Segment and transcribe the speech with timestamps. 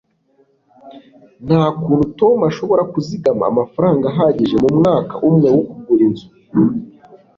[1.45, 6.27] nta kuntu tom ashobora kuzigama amafaranga ahagije mu mwaka umwe wo kugura inzu